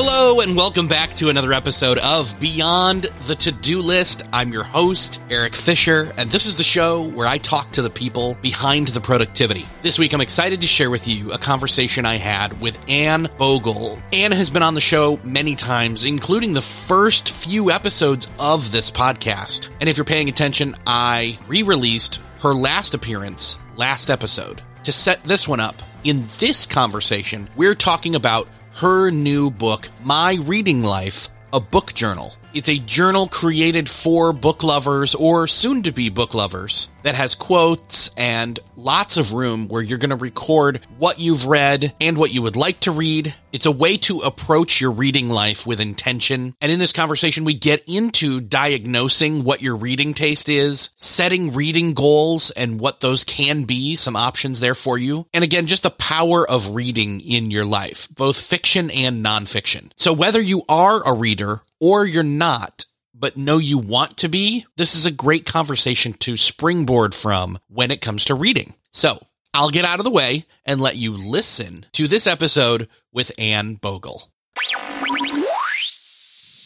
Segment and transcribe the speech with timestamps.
[0.00, 4.22] Hello, and welcome back to another episode of Beyond the To Do List.
[4.32, 7.90] I'm your host, Eric Fisher, and this is the show where I talk to the
[7.90, 9.66] people behind the productivity.
[9.82, 13.98] This week, I'm excited to share with you a conversation I had with Anne Bogle.
[14.12, 18.92] Anne has been on the show many times, including the first few episodes of this
[18.92, 19.68] podcast.
[19.80, 24.62] And if you're paying attention, I re released her last appearance last episode.
[24.84, 28.46] To set this one up, in this conversation, we're talking about
[28.78, 32.36] her new book, My Reading Life, a book journal.
[32.54, 37.34] It's a journal created for book lovers or soon to be book lovers that has
[37.34, 42.32] quotes and lots of room where you're going to record what you've read and what
[42.32, 43.34] you would like to read.
[43.52, 46.54] It's a way to approach your reading life with intention.
[46.60, 51.94] And in this conversation, we get into diagnosing what your reading taste is, setting reading
[51.94, 55.26] goals and what those can be, some options there for you.
[55.32, 59.90] And again, just the power of reading in your life, both fiction and nonfiction.
[59.96, 62.84] So whether you are a reader or you're not,
[63.18, 67.90] but know you want to be, this is a great conversation to springboard from when
[67.90, 68.74] it comes to reading.
[68.92, 69.20] So
[69.52, 73.74] I'll get out of the way and let you listen to this episode with Anne
[73.74, 74.30] Bogle.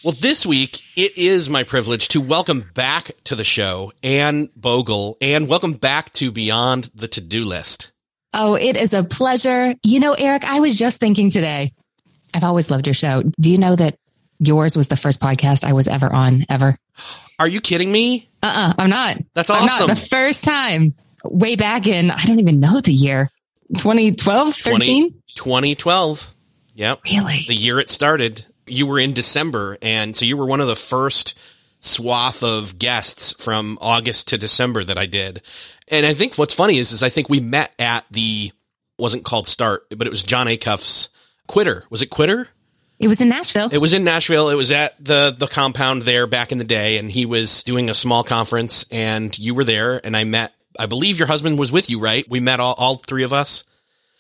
[0.04, 5.16] Well, this week it is my privilege to welcome back to the show Anne Bogle.
[5.20, 7.92] and welcome back to Beyond the To Do List.
[8.34, 9.74] Oh, it is a pleasure.
[9.84, 11.72] You know, Eric, I was just thinking today,
[12.34, 13.22] I've always loved your show.
[13.40, 13.96] Do you know that
[14.46, 16.78] yours was the first podcast I was ever on, ever?
[17.38, 18.28] Are you kidding me?
[18.42, 19.18] Uh uh-uh, uh, i am not.
[19.34, 19.88] That's awesome.
[19.88, 19.96] Not.
[19.96, 20.94] The first time,
[21.24, 23.30] way back in, I don't even know the year,
[23.76, 25.10] 2012, 13?
[25.10, 26.34] 20, 2012.
[26.74, 27.00] Yep.
[27.04, 27.44] Really?
[27.46, 30.76] The year it started you were in December, and so you were one of the
[30.76, 31.38] first
[31.80, 35.42] swath of guests from August to December that I did.
[35.88, 38.52] And I think what's funny is, is I think we met at the
[38.98, 41.08] wasn't called Start, but it was Jon Acuff's
[41.48, 41.84] Quitter.
[41.90, 42.48] Was it Quitter?
[43.02, 43.68] It was in Nashville.
[43.72, 44.48] It was in Nashville.
[44.48, 47.90] It was at the the compound there back in the day, and he was doing
[47.90, 50.52] a small conference, and you were there, and I met.
[50.78, 52.24] I believe your husband was with you, right?
[52.30, 53.64] We met all, all three of us.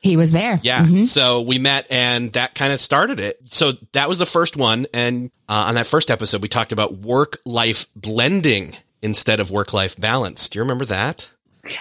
[0.02, 0.60] He was there.
[0.62, 0.84] Yeah.
[0.84, 1.04] Mm-hmm.
[1.04, 3.38] So we met and that kind of started it.
[3.46, 4.86] So that was the first one.
[4.92, 9.72] And uh, on that first episode, we talked about work life blending instead of work
[9.72, 10.48] life balance.
[10.48, 11.30] Do you remember that?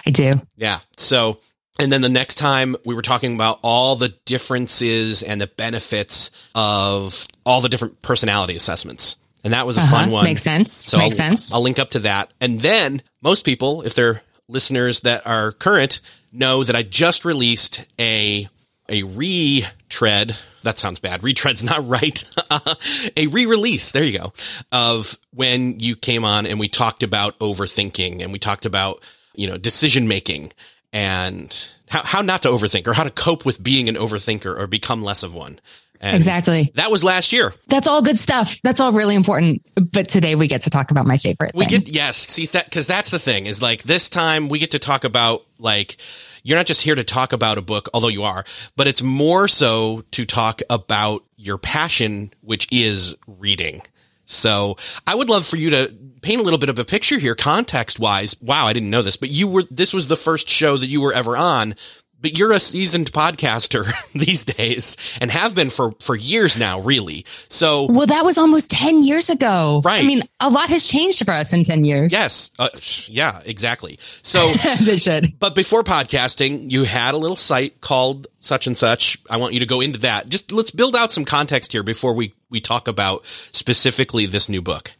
[0.06, 0.32] I do.
[0.56, 0.78] Yeah.
[0.96, 1.40] So,
[1.78, 6.30] and then the next time we were talking about all the differences and the benefits
[6.54, 9.16] of all the different personality assessments.
[9.44, 9.90] And that was a uh-huh.
[9.90, 10.24] fun one.
[10.24, 10.72] Makes sense.
[10.72, 11.52] So Makes I'll, sense.
[11.52, 12.32] I'll link up to that.
[12.40, 16.00] And then most people, if they're listeners that are current,
[16.32, 18.48] know that I just released a
[18.88, 20.36] a retread.
[20.62, 21.22] That sounds bad.
[21.22, 22.24] Retread's not right.
[23.16, 23.92] a re-release.
[23.92, 24.32] There you go.
[24.70, 29.02] Of when you came on and we talked about overthinking and we talked about
[29.34, 30.52] you know decision making
[30.92, 34.66] and how, how not to overthink or how to cope with being an overthinker or
[34.66, 35.60] become less of one.
[36.00, 36.72] And exactly.
[36.74, 37.54] That was last year.
[37.68, 38.60] That's all good stuff.
[38.62, 39.62] That's all really important.
[39.76, 41.52] But today we get to talk about my favorite.
[41.54, 42.16] We get yes.
[42.16, 45.46] See that because that's the thing is like this time we get to talk about
[45.60, 45.96] like
[46.42, 49.46] you're not just here to talk about a book, although you are, but it's more
[49.46, 53.82] so to talk about your passion, which is reading.
[54.32, 54.76] So
[55.06, 57.98] I would love for you to paint a little bit of a picture here, context
[57.98, 58.40] wise.
[58.40, 61.00] Wow, I didn't know this, but you were, this was the first show that you
[61.00, 61.74] were ever on
[62.22, 67.26] but you're a seasoned podcaster these days and have been for for years now really.
[67.48, 69.82] So well that was almost 10 years ago.
[69.84, 70.02] Right.
[70.02, 72.12] i mean a lot has changed for us in 10 years.
[72.12, 72.50] Yes.
[72.58, 72.68] Uh,
[73.08, 73.98] yeah exactly.
[74.22, 75.38] So it should.
[75.38, 79.18] but before podcasting you had a little site called such and such.
[79.30, 80.28] I want you to go into that.
[80.28, 84.60] Just let's build out some context here before we we talk about specifically this new
[84.60, 84.92] book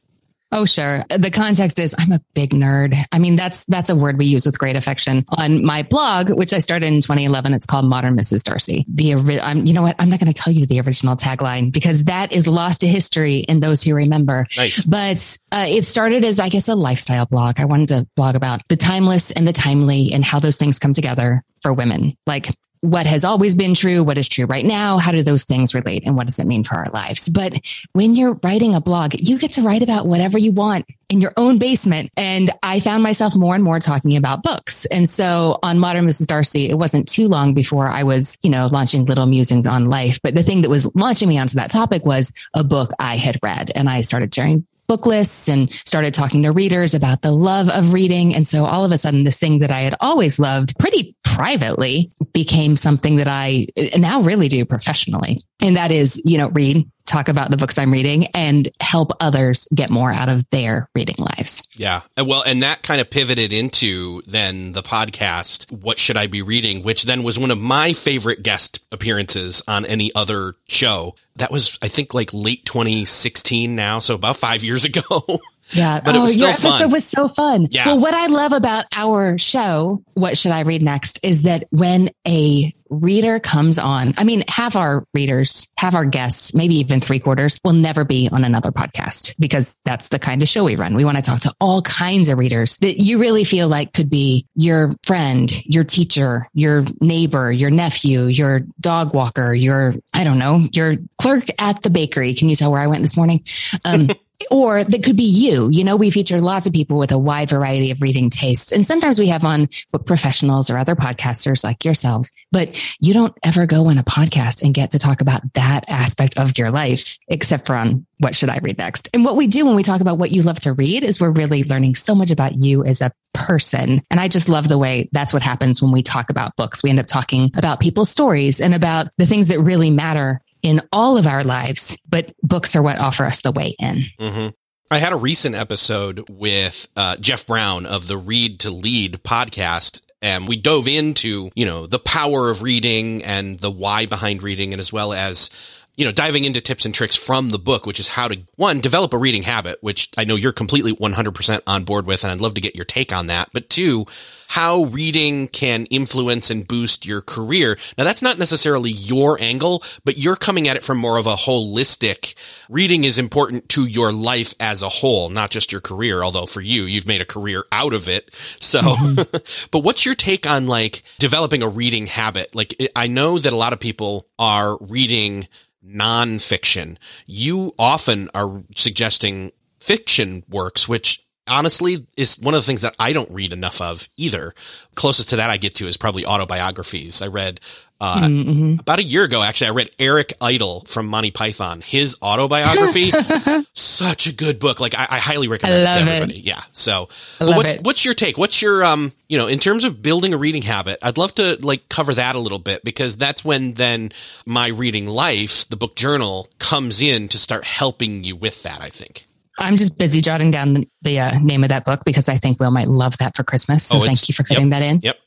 [0.53, 1.05] Oh, sure.
[1.09, 2.95] The context is I'm a big nerd.
[3.11, 6.53] I mean, that's, that's a word we use with great affection on my blog, which
[6.53, 7.55] I started in 2011.
[7.55, 8.45] It's called Modern Mrs.
[8.45, 8.85] Darcy.
[8.89, 9.97] The, I'm, you know what?
[9.99, 13.39] I'm not going to tell you the original tagline because that is lost to history
[13.39, 14.47] in those who remember.
[14.57, 14.85] Nice.
[14.85, 17.59] But uh, it started as, I guess, a lifestyle blog.
[17.59, 20.93] I wanted to blog about the timeless and the timely and how those things come
[20.93, 22.15] together for women.
[22.27, 25.73] Like what has always been true, what is true right now, how do those things
[25.73, 27.29] relate, and what does it mean for our lives?
[27.29, 27.55] But
[27.93, 31.33] when you're writing a blog, you get to write about whatever you want in your
[31.37, 32.11] own basement.
[32.17, 34.85] And I found myself more and more talking about books.
[34.87, 36.27] And so on Modern Mrs.
[36.27, 40.19] Darcy, it wasn't too long before I was, you know, launching little musings on life.
[40.21, 43.39] But the thing that was launching me onto that topic was a book I had
[43.43, 43.71] read.
[43.77, 47.95] And I started sharing book lists and started talking to readers about the love of
[47.95, 48.35] reading.
[48.35, 52.11] And so all of a sudden, this thing that I had always loved pretty privately
[52.35, 55.43] became something that I now really do professionally.
[55.63, 59.69] And that is, you know, read, talk about the books I'm reading and help others
[59.75, 61.63] get more out of their reading lives.
[61.75, 62.01] Yeah.
[62.17, 66.83] Well, and that kind of pivoted into then the podcast, What Should I Be Reading,
[66.83, 71.15] which then was one of my favorite guest appearances on any other show.
[71.37, 73.99] That was, I think, like late 2016 now.
[73.99, 75.41] So about five years ago.
[75.73, 76.01] Yeah.
[76.01, 76.91] But oh, your episode fun.
[76.91, 77.69] was so fun.
[77.71, 77.87] Yeah.
[77.87, 82.11] Well, what I love about our show, What Should I Read Next, is that when
[82.27, 87.19] a reader comes on, I mean, half our readers, half our guests, maybe even three
[87.19, 90.95] quarters will never be on another podcast because that's the kind of show we run.
[90.95, 94.11] We want to talk to all kinds of readers that you really feel like could
[94.11, 100.39] be your friend, your teacher, your neighbor, your nephew, your dog walker, your, I don't
[100.39, 102.35] know, your clerk at the bakery.
[102.35, 103.45] Can you tell where I went this morning?
[103.85, 104.11] Um,
[104.51, 105.69] or that could be you.
[105.71, 108.73] You know, we feature lots of people with a wide variety of reading tastes.
[108.73, 113.37] And sometimes we have on book professionals or other podcasters like yourselves, but you don't
[113.43, 117.19] ever go on a podcast and get to talk about that aspect of your life,
[117.29, 119.09] except for on what should I read next?
[119.13, 121.33] And what we do when we talk about what you love to read is we're
[121.33, 124.03] really learning so much about you as a person.
[124.11, 126.83] And I just love the way that's what happens when we talk about books.
[126.83, 130.81] We end up talking about people's stories and about the things that really matter in
[130.93, 134.05] all of our lives, but books are what offer us the way in.
[134.19, 134.49] Mm-hmm.
[134.91, 140.03] I had a recent episode with uh, Jeff Brown of the Read to Lead podcast,
[140.21, 144.75] and we dove into you know the power of reading and the why behind reading,
[144.75, 145.49] and as well as
[145.97, 148.81] you know diving into tips and tricks from the book, which is how to one
[148.81, 152.41] develop a reading habit, which I know you're completely 100% on board with, and I'd
[152.41, 153.51] love to get your take on that.
[153.53, 154.07] But two,
[154.49, 157.79] how reading can influence and boost your career.
[157.97, 161.37] Now that's not necessarily your angle, but you're coming at it from more of a
[161.37, 162.35] holistic
[162.69, 166.23] reading is important to your life as a whole, not just your career.
[166.23, 168.31] Although for you, you've made a career out of it.
[168.61, 169.69] So, mm-hmm.
[169.71, 172.55] but what's your take on like developing a reading habit?
[172.55, 175.49] Like I know that a lot of people are reading
[175.87, 176.97] nonfiction.
[177.27, 183.13] You often are suggesting fiction works, which honestly is one of the things that I
[183.13, 184.55] don't read enough of either.
[184.95, 187.21] Closest to that I get to is probably autobiographies.
[187.21, 187.61] I read
[188.03, 188.81] uh, mm-hmm.
[188.81, 193.13] about a year ago, actually, I read Eric Idle from Monty Python, his autobiography.
[193.75, 194.81] such a good book.
[194.81, 196.39] Like I, I highly recommend I it to everybody.
[196.41, 196.45] It.
[196.45, 196.63] Yeah.
[196.73, 197.09] So,
[197.39, 198.37] what, what's your take?
[198.37, 201.65] What's your, um, you know, in terms of building a reading habit, I'd love to
[201.65, 204.11] like cover that a little bit because that's when then
[204.47, 208.91] my reading life, the book journal comes in to start helping you with that, I
[208.91, 209.29] think.
[209.61, 212.59] I'm just busy jotting down the, the uh, name of that book because I think
[212.59, 213.85] Will might love that for Christmas.
[213.85, 215.01] So oh, thank you for fitting yep, that in.
[215.03, 215.19] Yep.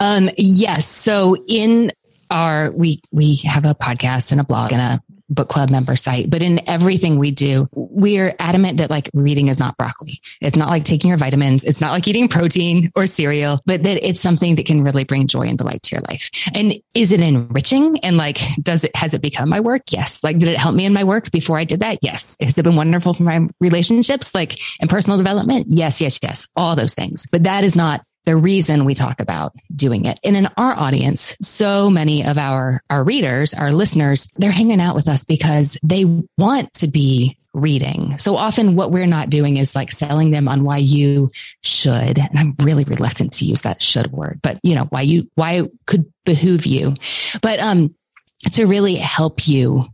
[0.00, 0.86] Um, yes.
[0.86, 1.92] So in
[2.32, 5.00] our, we, we have a podcast and a blog and a
[5.32, 9.58] book club member site, but in everything we do, we're adamant that like reading is
[9.58, 10.20] not broccoli.
[10.40, 11.64] It's not like taking your vitamins.
[11.64, 15.26] It's not like eating protein or cereal, but that it's something that can really bring
[15.26, 16.30] joy and delight to your life.
[16.54, 17.98] And is it enriching?
[18.00, 19.82] And like, does it, has it become my work?
[19.90, 20.22] Yes.
[20.22, 21.98] Like, did it help me in my work before I did that?
[22.02, 22.36] Yes.
[22.40, 25.66] Has it been wonderful for my relationships, like and personal development?
[25.68, 26.48] Yes, yes, yes.
[26.56, 27.26] All those things.
[27.30, 30.18] But that is not the reason we talk about doing it.
[30.22, 34.94] And in our audience, so many of our, our readers, our listeners, they're hanging out
[34.94, 36.04] with us because they
[36.38, 38.16] want to be reading.
[38.18, 41.30] So often what we're not doing is like selling them on why you
[41.62, 42.18] should.
[42.18, 45.52] And I'm really reluctant to use that should word, but you know, why you, why
[45.52, 46.94] it could behoove you.
[47.42, 47.94] But, um,
[48.52, 49.86] to really help you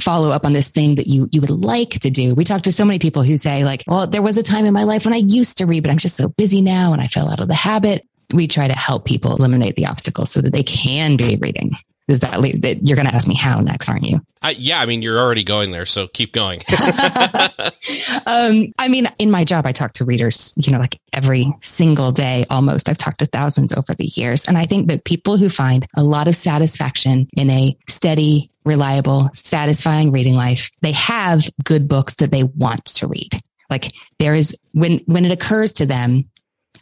[0.00, 2.34] follow up on this thing that you you would like to do.
[2.34, 4.74] We talk to so many people who say like, "Well, there was a time in
[4.74, 7.08] my life when I used to read, but I'm just so busy now and I
[7.08, 10.52] fell out of the habit." We try to help people eliminate the obstacles so that
[10.52, 11.72] they can be reading.
[12.10, 14.20] Is that, that you're going to ask me how next, aren't you?
[14.42, 16.60] Uh, yeah, I mean, you're already going there, so keep going.
[18.26, 22.12] um, I mean, in my job, I talk to readers, you know, like every single
[22.12, 22.88] day almost.
[22.88, 24.46] I've talked to thousands over the years.
[24.46, 29.30] And I think that people who find a lot of satisfaction in a steady, reliable,
[29.34, 33.40] satisfying reading life, they have good books that they want to read.
[33.68, 36.28] Like there is when, when it occurs to them,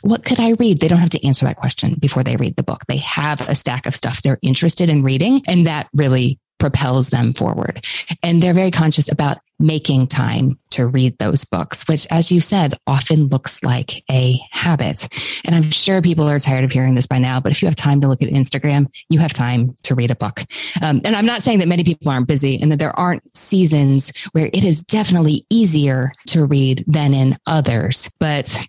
[0.03, 0.81] what could I read?
[0.81, 2.83] They don't have to answer that question before they read the book.
[2.87, 5.43] They have a stack of stuff they're interested in reading.
[5.47, 7.85] And that really propels them forward.
[8.23, 12.75] And they're very conscious about making time to read those books, which, as you said,
[12.87, 15.09] often looks like a habit.
[15.45, 17.75] And I'm sure people are tired of hearing this by now, but if you have
[17.75, 20.45] time to look at Instagram, you have time to read a book.
[20.83, 24.13] Um, and I'm not saying that many people aren't busy and that there aren't seasons
[24.33, 28.11] where it is definitely easier to read than in others.
[28.21, 28.65] But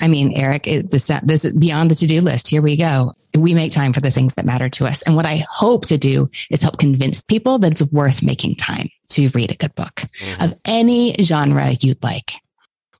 [0.00, 2.48] I mean, Eric, it, this, this is beyond the to do list.
[2.48, 3.14] Here we go.
[3.36, 5.02] We make time for the things that matter to us.
[5.02, 8.88] And what I hope to do is help convince people that it's worth making time
[9.10, 10.42] to read a good book mm-hmm.
[10.42, 12.32] of any genre you'd like.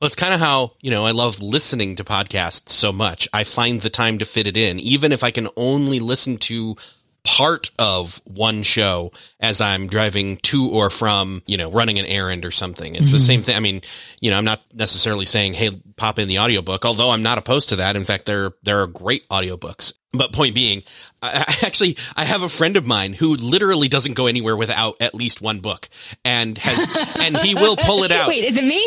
[0.01, 3.29] Well, it's kind of how, you know, I love listening to podcasts so much.
[3.33, 6.77] I find the time to fit it in, even if I can only listen to
[7.25, 12.45] part of one show as I'm driving to or from, you know, running an errand
[12.45, 12.95] or something.
[12.95, 13.13] It's mm-hmm.
[13.13, 13.57] the same thing.
[13.57, 13.83] I mean,
[14.21, 17.69] you know, I'm not necessarily saying, Hey, pop in the audiobook, although I'm not opposed
[17.71, 17.97] to that.
[17.97, 19.95] In fact, there, there are great audiobooks.
[20.15, 20.83] But point being,
[21.23, 25.15] I, actually, I have a friend of mine who literally doesn't go anywhere without at
[25.15, 25.89] least one book,
[26.25, 28.29] and has, and he will pull it out.
[28.29, 28.85] Wait, is it me?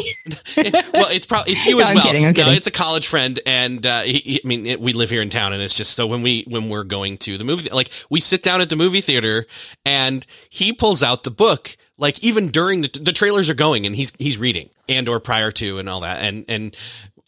[0.94, 2.03] well, it's probably it's you no, as I'm well.
[2.03, 5.10] Kidding, no, it's a college friend, and uh, he, he, I mean, it, we live
[5.10, 7.70] here in town, and it's just so when we when we're going to the movie,
[7.70, 9.48] like we sit down at the movie theater,
[9.84, 13.96] and he pulls out the book like even during the, the trailers are going and
[13.96, 16.75] he's he's reading and or prior to and all that and and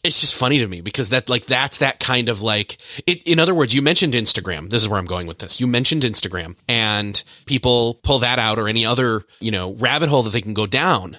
[0.07, 3.39] it's just funny to me because that like that's that kind of like it, in
[3.39, 4.69] other words you mentioned instagram.
[4.69, 5.59] This is where i'm going with this.
[5.59, 10.23] You mentioned instagram and people pull that out or any other you know rabbit hole
[10.23, 11.17] that they can go down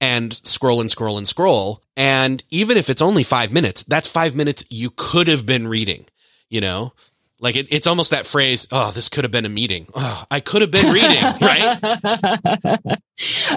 [0.00, 1.82] and scroll and scroll and scroll.
[1.96, 6.06] And even if it's only five minutes that's five minutes you could have been reading
[6.48, 6.94] you know?
[7.40, 9.86] Like it, it's almost that phrase oh this could have been a meeting.
[9.94, 12.98] Oh i could have been reading right?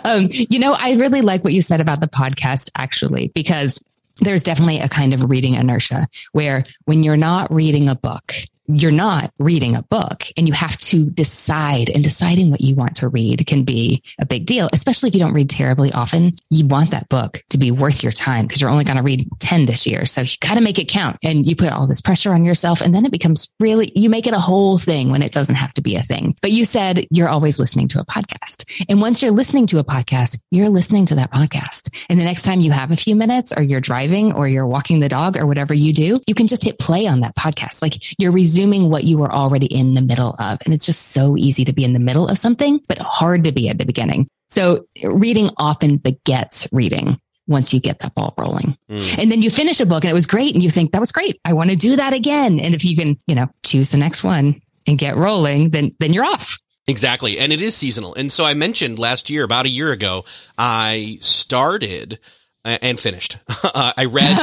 [0.04, 3.80] Um, you know i really like what you said about the podcast actually because
[4.22, 8.34] there's definitely a kind of reading inertia where when you're not reading a book,
[8.68, 12.96] you're not reading a book and you have to decide and deciding what you want
[12.98, 16.38] to read can be a big deal, especially if you don't read terribly often.
[16.50, 19.28] You want that book to be worth your time because you're only going to read
[19.40, 20.06] 10 this year.
[20.06, 22.82] So you got to make it count and you put all this pressure on yourself.
[22.82, 25.74] And then it becomes really, you make it a whole thing when it doesn't have
[25.76, 26.36] to be a thing.
[26.42, 28.86] But you said you're always listening to a podcast.
[28.88, 31.90] And once you're listening to a podcast, you're listening to that podcast.
[32.10, 35.00] And the next time you have a few minutes or you're driving or you're walking
[35.00, 37.82] the dog or whatever you do, you can just hit play on that podcast.
[37.82, 40.60] Like you're resuming what you were already in the middle of.
[40.66, 43.52] And it's just so easy to be in the middle of something, but hard to
[43.52, 44.28] be at the beginning.
[44.50, 48.78] So reading often begets reading once you get that ball rolling.
[48.90, 49.20] Mm.
[49.20, 50.54] And then you finish a book and it was great.
[50.54, 51.40] And you think that was great.
[51.46, 52.60] I want to do that again.
[52.60, 56.14] And if you can, you know, choose the next one and get rolling, then, then
[56.14, 56.58] you're off.
[56.88, 57.40] Exactly.
[57.40, 58.16] And it is seasonal.
[58.16, 60.26] And so I mentioned last year, about a year ago,
[60.58, 62.20] I started
[62.64, 63.38] and finished.
[63.74, 64.38] Uh, I read,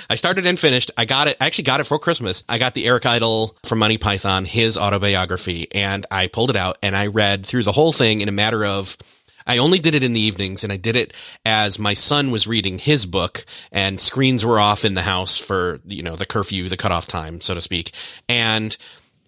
[0.10, 0.90] I started and finished.
[0.96, 1.36] I got it.
[1.40, 2.42] I actually got it for Christmas.
[2.48, 6.78] I got the Eric Idle from Monty Python, his autobiography, and I pulled it out
[6.82, 8.96] and I read through the whole thing in a matter of.
[9.46, 12.48] I only did it in the evenings and I did it as my son was
[12.48, 16.68] reading his book and screens were off in the house for, you know, the curfew,
[16.68, 17.92] the cutoff time, so to speak.
[18.28, 18.76] And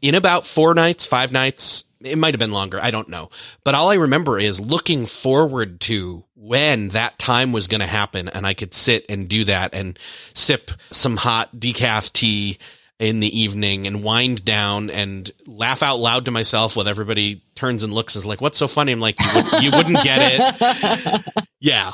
[0.03, 2.79] in about four nights, five nights, it might have been longer.
[2.81, 3.31] I don't know.
[3.65, 8.29] But all I remember is looking forward to when that time was going to happen
[8.29, 9.99] and I could sit and do that and
[10.35, 12.59] sip some hot decaf tea
[12.99, 17.85] in the evening and wind down and laugh out loud to myself while everybody turns
[17.85, 18.93] and looks and is like, what's so funny?
[18.93, 19.17] I'm like,
[19.61, 21.45] you, would, wouldn't get it.
[21.61, 21.93] yeah.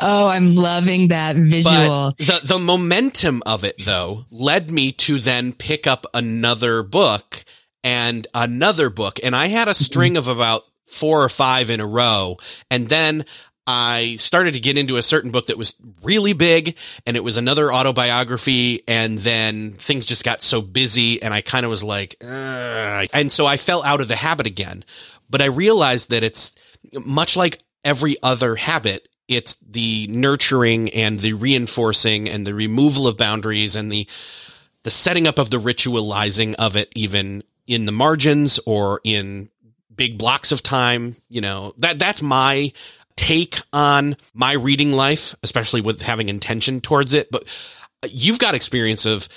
[0.00, 2.14] Oh, I'm loving that visual.
[2.16, 7.44] But the the momentum of it though led me to then pick up another book
[7.84, 9.20] and another book.
[9.22, 12.38] And I had a string of about four or five in a row.
[12.70, 13.24] And then
[13.66, 17.36] I started to get into a certain book that was really big and it was
[17.36, 18.82] another autobiography.
[18.88, 23.08] And then things just got so busy and I kind of was like, Ugh.
[23.12, 24.84] and so I fell out of the habit again.
[25.28, 26.56] But I realized that it's
[26.92, 29.08] much like every other habit.
[29.28, 34.08] It's the nurturing and the reinforcing and the removal of boundaries and the
[34.82, 39.48] the setting up of the ritualizing of it even in the margins or in
[39.94, 41.16] big blocks of time.
[41.28, 42.72] You know, that that's my
[43.16, 47.30] take on my reading life, especially with having intention towards it.
[47.30, 47.44] But
[48.08, 49.28] you've got experience of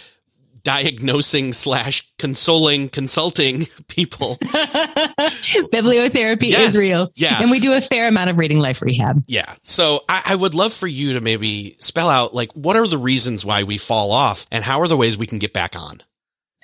[0.63, 6.73] diagnosing slash consoling consulting people bibliotherapy yes.
[6.73, 9.99] is real yeah and we do a fair amount of reading life rehab yeah so
[10.07, 13.43] I, I, would love for you to maybe spell out like what are the reasons
[13.43, 16.01] why we fall off and how are the ways we can get back on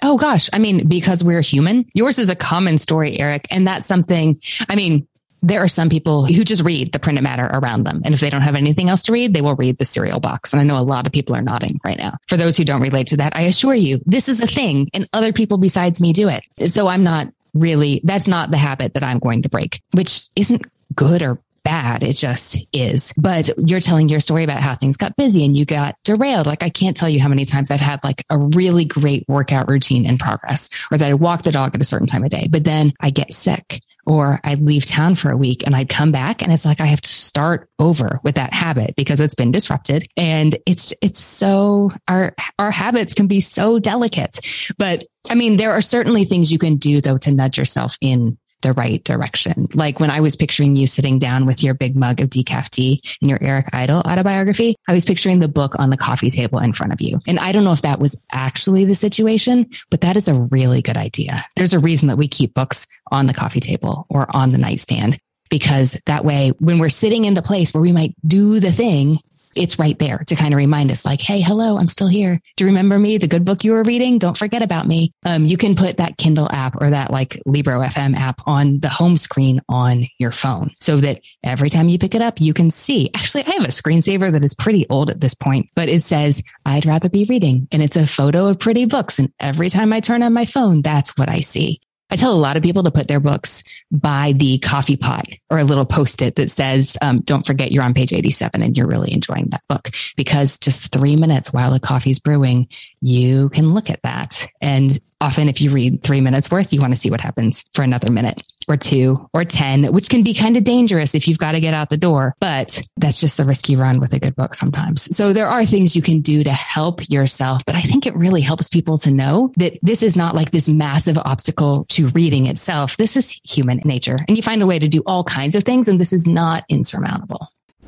[0.01, 0.49] Oh gosh.
[0.53, 1.85] I mean, because we're human.
[1.93, 3.45] Yours is a common story, Eric.
[3.51, 5.07] And that's something, I mean,
[5.41, 8.01] there are some people who just read the printed matter around them.
[8.03, 10.51] And if they don't have anything else to read, they will read the cereal box.
[10.51, 12.17] And I know a lot of people are nodding right now.
[12.27, 15.07] For those who don't relate to that, I assure you, this is a thing and
[15.13, 16.43] other people besides me do it.
[16.69, 20.65] So I'm not really, that's not the habit that I'm going to break, which isn't
[20.93, 22.01] good or bad.
[22.01, 23.13] It just is.
[23.15, 26.47] But you're telling your story about how things got busy and you got derailed.
[26.47, 29.69] Like I can't tell you how many times I've had like a really great workout
[29.69, 32.47] routine in progress or that I walk the dog at a certain time of day,
[32.49, 36.11] but then I get sick or I'd leave town for a week and I'd come
[36.11, 39.51] back and it's like I have to start over with that habit because it's been
[39.51, 40.07] disrupted.
[40.17, 44.39] And it's, it's so our, our habits can be so delicate.
[44.79, 48.39] But I mean, there are certainly things you can do though to nudge yourself in
[48.61, 49.67] the right direction.
[49.73, 53.01] Like when I was picturing you sitting down with your big mug of decaf tea
[53.21, 56.73] in your Eric Idle autobiography, I was picturing the book on the coffee table in
[56.73, 57.19] front of you.
[57.27, 60.81] And I don't know if that was actually the situation, but that is a really
[60.81, 61.41] good idea.
[61.55, 65.19] There's a reason that we keep books on the coffee table or on the nightstand
[65.49, 69.19] because that way, when we're sitting in the place where we might do the thing,
[69.55, 72.39] it's right there to kind of remind us like, Hey, hello, I'm still here.
[72.55, 73.17] Do you remember me?
[73.17, 74.19] The good book you were reading?
[74.19, 75.11] Don't forget about me.
[75.25, 78.89] Um, you can put that Kindle app or that like Libro FM app on the
[78.89, 82.69] home screen on your phone so that every time you pick it up, you can
[82.69, 83.09] see.
[83.15, 86.41] Actually, I have a screensaver that is pretty old at this point, but it says,
[86.65, 87.67] I'd rather be reading.
[87.71, 89.19] And it's a photo of pretty books.
[89.19, 91.81] And every time I turn on my phone, that's what I see.
[92.11, 95.59] I tell a lot of people to put their books by the coffee pot or
[95.59, 98.87] a little post it that says, um, don't forget you're on page 87 and you're
[98.87, 102.67] really enjoying that book because just three minutes while the coffee's brewing,
[103.01, 104.47] you can look at that.
[104.61, 107.83] And often if you read three minutes worth, you want to see what happens for
[107.83, 111.53] another minute or two or 10, which can be kind of dangerous if you've got
[111.53, 112.35] to get out the door.
[112.39, 115.15] But that's just the risky run with a good book sometimes.
[115.15, 117.65] So there are things you can do to help yourself.
[117.65, 120.69] But I think it really helps people to know that this is not like this
[120.69, 122.97] massive obstacle to reading itself.
[122.97, 125.87] This is human nature and you find a way to do all kinds of things.
[125.87, 127.47] And this is not insurmountable.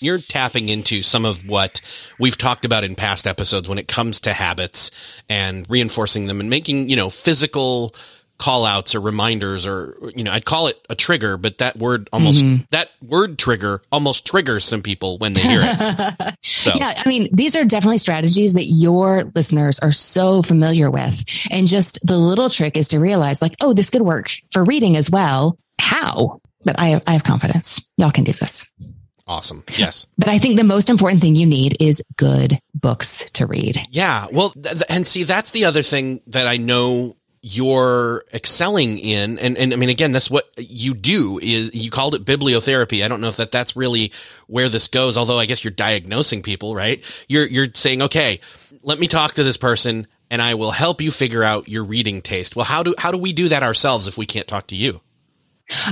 [0.00, 1.80] You're tapping into some of what
[2.18, 4.90] we've talked about in past episodes when it comes to habits
[5.30, 7.94] and reinforcing them and making, you know, physical
[8.36, 12.08] call outs or reminders or you know i'd call it a trigger but that word
[12.12, 12.64] almost mm-hmm.
[12.70, 16.34] that word trigger almost triggers some people when they hear it.
[16.42, 16.72] So.
[16.74, 21.24] Yeah i mean these are definitely strategies that your listeners are so familiar with.
[21.50, 24.96] And just the little trick is to realize like oh this could work for reading
[24.96, 25.58] as well.
[25.78, 28.66] How but i have, i have confidence y'all can do this
[29.26, 29.64] Awesome.
[29.78, 30.06] Yes.
[30.18, 33.80] But I think the most important thing you need is good books to read.
[33.90, 34.26] Yeah.
[34.30, 39.58] Well, th- and see, that's the other thing that I know you're excelling in and,
[39.58, 43.20] and i mean again that's what you do is you called it bibliotherapy i don't
[43.20, 44.10] know if that that's really
[44.46, 48.40] where this goes although i guess you're diagnosing people right you're you're saying okay
[48.82, 52.22] let me talk to this person and i will help you figure out your reading
[52.22, 54.74] taste well how do how do we do that ourselves if we can't talk to
[54.74, 55.02] you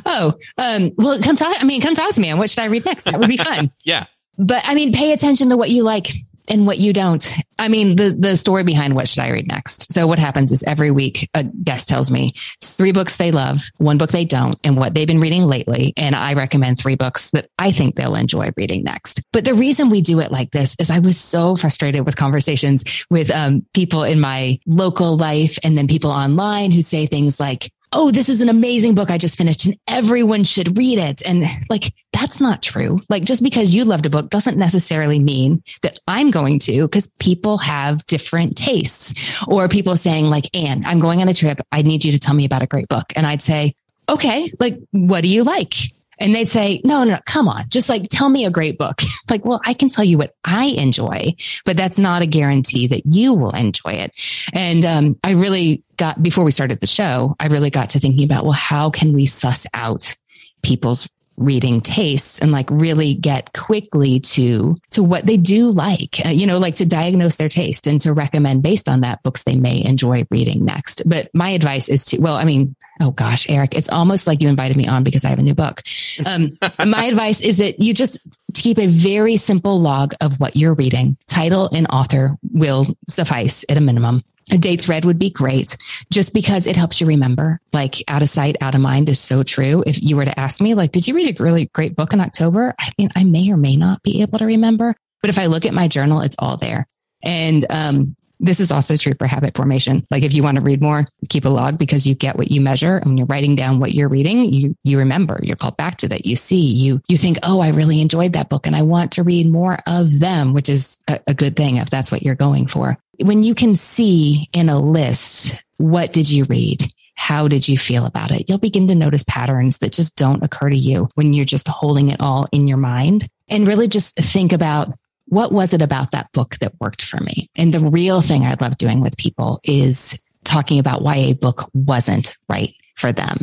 [0.06, 2.66] oh um well come talk i mean come talk to me on what should i
[2.66, 4.04] read next that would be fun yeah
[4.38, 6.08] but i mean pay attention to what you like
[6.48, 7.32] and what you don't.
[7.58, 9.92] I mean, the the story behind what should I read next.
[9.92, 13.98] So what happens is every week a guest tells me three books they love, one
[13.98, 15.92] book they don't, and what they've been reading lately.
[15.96, 19.22] And I recommend three books that I think they'll enjoy reading next.
[19.32, 22.84] But the reason we do it like this is I was so frustrated with conversations
[23.10, 27.72] with um, people in my local life and then people online who say things like,
[27.92, 31.22] oh, this is an amazing book I just finished and everyone should read it.
[31.26, 33.00] And like, that's not true.
[33.08, 37.08] Like, just because you loved a book doesn't necessarily mean that I'm going to, because
[37.18, 41.60] people have different tastes or people saying like, Anne, I'm going on a trip.
[41.70, 43.12] I need you to tell me about a great book.
[43.14, 43.74] And I'd say,
[44.08, 45.92] okay, like, what do you like?
[46.22, 47.68] And they'd say, no, no, no, come on.
[47.68, 49.02] Just like, tell me a great book.
[49.30, 53.04] like, well, I can tell you what I enjoy, but that's not a guarantee that
[53.06, 54.14] you will enjoy it.
[54.52, 58.24] And, um, I really got, before we started the show, I really got to thinking
[58.24, 60.14] about, well, how can we suss out
[60.62, 61.08] people's
[61.44, 66.46] reading tastes and like really get quickly to to what they do like uh, you
[66.46, 69.84] know like to diagnose their taste and to recommend based on that books they may
[69.84, 71.08] enjoy reading next.
[71.08, 74.48] But my advice is to well i mean oh gosh eric it's almost like you
[74.48, 75.82] invited me on because i have a new book.
[76.26, 78.18] Um, my advice is that you just
[78.54, 81.16] keep a very simple log of what you're reading.
[81.26, 84.22] Title and author will suffice at a minimum
[84.60, 85.76] dates read would be great
[86.10, 87.60] just because it helps you remember.
[87.72, 89.82] Like out of sight, out of mind is so true.
[89.86, 92.20] If you were to ask me, like, did you read a really great book in
[92.20, 92.74] October?
[92.78, 95.64] I mean, I may or may not be able to remember, but if I look
[95.64, 96.86] at my journal, it's all there.
[97.22, 100.04] And, um, this is also true for habit formation.
[100.10, 102.60] Like if you want to read more, keep a log because you get what you
[102.60, 102.96] measure.
[102.96, 106.08] And when you're writing down what you're reading, you, you remember, you're called back to
[106.08, 106.26] that.
[106.26, 109.22] You see, you, you think, Oh, I really enjoyed that book and I want to
[109.22, 112.66] read more of them, which is a, a good thing if that's what you're going
[112.66, 112.98] for.
[113.22, 116.92] When you can see in a list, what did you read?
[117.14, 118.48] How did you feel about it?
[118.48, 122.08] You'll begin to notice patterns that just don't occur to you when you're just holding
[122.08, 124.92] it all in your mind and really just think about
[125.32, 127.48] what was it about that book that worked for me?
[127.56, 131.70] And the real thing I love doing with people is talking about why a book
[131.72, 133.38] wasn't right for them.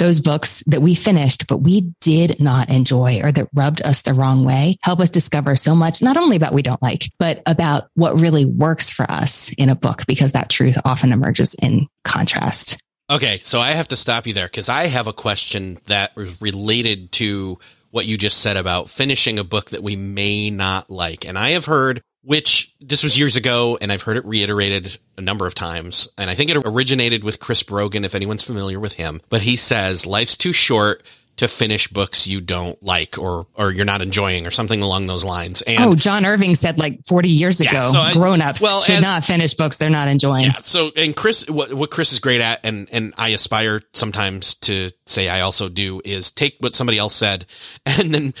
[0.00, 4.14] Those books that we finished, but we did not enjoy or that rubbed us the
[4.14, 7.84] wrong way help us discover so much, not only about we don't like, but about
[7.94, 12.78] what really works for us in a book, because that truth often emerges in contrast.
[13.08, 13.38] Okay.
[13.38, 17.12] So I have to stop you there because I have a question that is related
[17.12, 21.26] to what you just said about finishing a book that we may not like.
[21.26, 25.20] And I have heard, which this was years ago, and I've heard it reiterated a
[25.20, 26.08] number of times.
[26.18, 29.20] And I think it originated with Chris Brogan, if anyone's familiar with him.
[29.28, 31.02] But he says, life's too short
[31.38, 35.24] to finish books you don't like or or you're not enjoying or something along those
[35.24, 35.62] lines.
[35.62, 39.02] And oh, John Irving said like 40 years ago, yeah, so grown-ups well, should as,
[39.02, 40.46] not finish books they're not enjoying.
[40.46, 40.58] Yeah.
[40.58, 44.90] So and Chris what, what Chris is great at and and I aspire sometimes to
[45.06, 47.46] say I also do is take what somebody else said
[47.86, 48.34] and then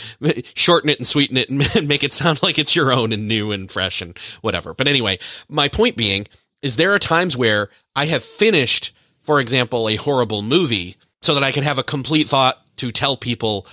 [0.54, 3.52] shorten it and sweeten it and make it sound like it's your own and new
[3.52, 4.74] and fresh and whatever.
[4.74, 6.26] But anyway, my point being
[6.62, 11.44] is there are times where I have finished for example a horrible movie so that
[11.44, 13.66] I can have a complete thought to tell people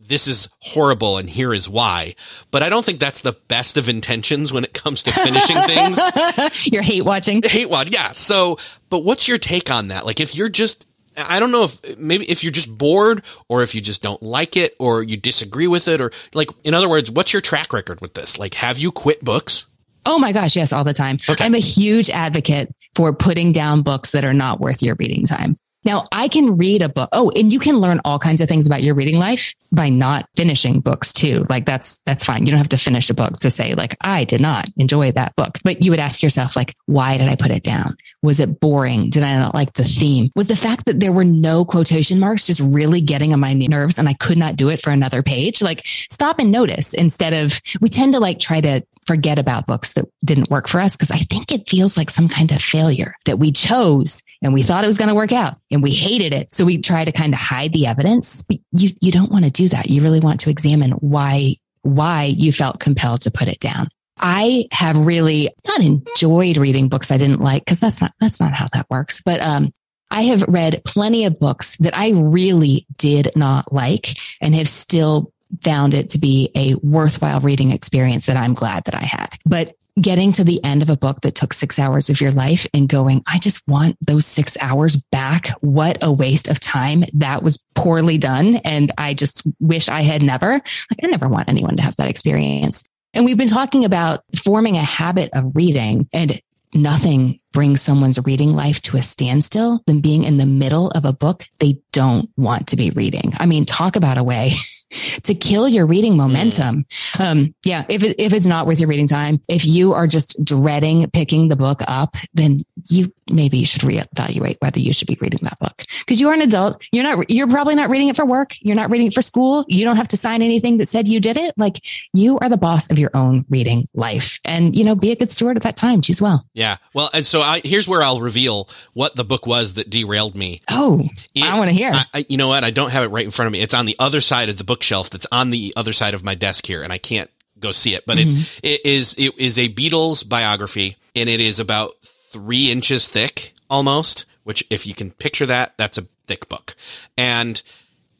[0.00, 2.14] this is horrible and here is why.
[2.50, 6.66] But I don't think that's the best of intentions when it comes to finishing things.
[6.66, 7.42] You're hate watching.
[7.42, 7.90] Hate watch.
[7.92, 8.12] Yeah.
[8.12, 10.06] So, but what's your take on that?
[10.06, 13.74] Like if you're just, I don't know if maybe if you're just bored or if
[13.74, 17.10] you just don't like it or you disagree with it or like, in other words,
[17.10, 18.38] what's your track record with this?
[18.38, 19.66] Like, have you quit books?
[20.06, 21.18] Oh my gosh, yes, all the time.
[21.28, 21.44] Okay.
[21.44, 25.56] I'm a huge advocate for putting down books that are not worth your reading time.
[25.84, 27.08] Now I can read a book.
[27.12, 30.28] Oh, and you can learn all kinds of things about your reading life by not
[30.36, 31.44] finishing books too.
[31.48, 32.46] Like that's, that's fine.
[32.46, 35.36] You don't have to finish a book to say like, I did not enjoy that
[35.36, 37.96] book, but you would ask yourself like, why did I put it down?
[38.22, 39.10] Was it boring?
[39.10, 40.30] Did I not like the theme?
[40.34, 43.98] Was the fact that there were no quotation marks just really getting on my nerves
[43.98, 45.62] and I could not do it for another page?
[45.62, 49.94] Like stop and notice instead of we tend to like try to forget about books
[49.94, 53.14] that didn't work for us because I think it feels like some kind of failure
[53.24, 56.34] that we chose and we thought it was going to work out and we hated
[56.34, 56.52] it.
[56.52, 58.42] So we try to kind of hide the evidence.
[58.42, 59.90] But you, you don't want to do that.
[59.90, 63.88] You really want to examine why, why you felt compelled to put it down.
[64.16, 68.52] I have really not enjoyed reading books I didn't like because that's not, that's not
[68.52, 69.20] how that works.
[69.20, 69.72] But, um,
[70.10, 75.32] I have read plenty of books that I really did not like and have still
[75.62, 79.28] found it to be a worthwhile reading experience that I'm glad that I had.
[79.44, 82.66] But getting to the end of a book that took six hours of your life
[82.74, 85.48] and going, I just want those six hours back.
[85.60, 87.04] What a waste of time.
[87.14, 88.56] That was poorly done.
[88.56, 92.08] And I just wish I had never, like, I never want anyone to have that
[92.08, 92.84] experience.
[93.14, 96.40] And we've been talking about forming a habit of reading and
[96.74, 101.12] nothing brings someone's reading life to a standstill than being in the middle of a
[101.12, 103.32] book they don't want to be reading.
[103.38, 104.52] I mean, talk about a way
[104.90, 106.84] to kill your reading momentum.
[107.12, 107.20] Mm.
[107.20, 110.42] Um, yeah, if it, if it's not worth your reading time, if you are just
[110.44, 115.18] dreading picking the book up, then you maybe you should reevaluate whether you should be
[115.20, 116.86] reading that book because you are an adult.
[116.92, 117.30] You're not.
[117.30, 118.54] You're probably not reading it for work.
[118.60, 119.64] You're not reading it for school.
[119.68, 121.54] You don't have to sign anything that said you did it.
[121.56, 121.80] Like
[122.12, 125.30] you are the boss of your own reading life, and you know, be a good
[125.30, 126.00] steward at that time.
[126.00, 126.46] Choose well.
[126.54, 126.76] Yeah.
[126.94, 130.62] Well, and so I, here's where I'll reveal what the book was that derailed me.
[130.70, 131.92] Oh, it, I want to hear.
[131.92, 132.64] I, you know what?
[132.64, 133.60] I don't have it right in front of me.
[133.60, 135.10] It's on the other side of the bookshelf.
[135.10, 138.06] That's on the other side of my desk here, and I can't go see it.
[138.06, 138.38] But mm-hmm.
[138.38, 141.94] it's it is it is a Beatles biography, and it is about
[142.30, 144.24] three inches thick almost.
[144.44, 146.74] Which, if you can picture that, that's a thick book,
[147.16, 147.60] and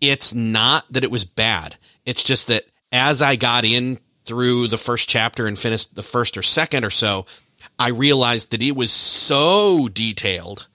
[0.01, 1.77] it's not that it was bad.
[2.05, 6.37] It's just that as I got in through the first chapter and finished the first
[6.37, 7.25] or second or so,
[7.79, 10.69] I realized that it was so detailed.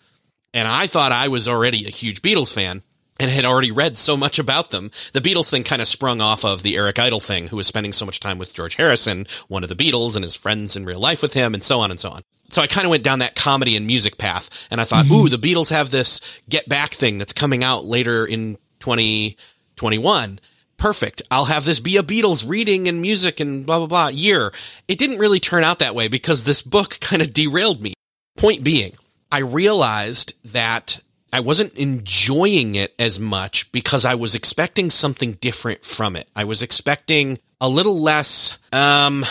[0.55, 2.83] And I thought I was already a huge Beatles fan
[3.19, 4.91] and had already read so much about them.
[5.13, 7.93] The Beatles thing kind of sprung off of the Eric Idle thing, who was spending
[7.93, 10.99] so much time with George Harrison, one of the Beatles, and his friends in real
[10.99, 12.21] life with him, and so on and so on.
[12.49, 15.13] So I kind of went down that comedy and music path, and I thought, mm-hmm.
[15.13, 20.39] ooh, the Beatles have this Get Back thing that's coming out later in 2021
[20.83, 21.21] perfect.
[21.31, 24.51] I'll have this be a Beatles reading and music and blah, blah, blah year.
[24.89, 27.93] It didn't really turn out that way because this book kind of derailed me.
[28.35, 28.93] Point being,
[29.31, 30.99] I realized that
[31.33, 36.29] I wasn't enjoying it as much because I was expecting something different from it.
[36.35, 39.25] I was expecting a little less, um,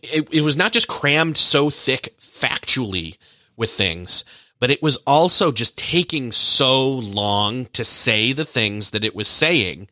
[0.00, 3.18] it, it was not just crammed so thick factually
[3.56, 4.24] with things,
[4.60, 9.26] but it was also just taking so long to say the things that it was
[9.26, 9.88] saying